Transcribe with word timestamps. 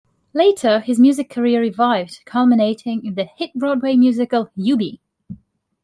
Later 0.33 0.79
his 0.79 0.99
music 0.99 1.29
career 1.29 1.61
revived, 1.61 2.21
culminating 2.25 3.05
in 3.05 3.13
the 3.13 3.23
hit 3.25 3.53
Broadway 3.53 3.95
musical, 3.95 4.49
"Eubie!". 4.57 4.99